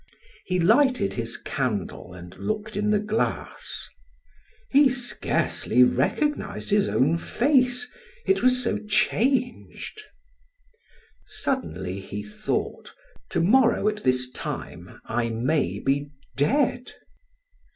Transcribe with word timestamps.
He 0.47 0.59
lighted 0.59 1.13
his 1.13 1.37
candle 1.37 2.11
and 2.11 2.35
looked 2.39 2.75
in 2.75 2.89
the 2.89 2.97
glass; 2.99 3.87
he 4.71 4.89
scarcely 4.89 5.83
recognized 5.83 6.71
his 6.71 6.89
own 6.89 7.19
face, 7.19 7.87
it 8.25 8.41
was 8.41 8.63
so 8.63 8.79
changed. 8.79 10.01
Suddenly 11.27 11.99
he 11.99 12.23
thought: 12.23 12.91
"To 13.29 13.41
morrow 13.41 13.87
at 13.87 13.97
this 14.03 14.31
time 14.31 14.99
I 15.05 15.29
may 15.29 15.79
be 15.79 16.09
dead." 16.35 16.93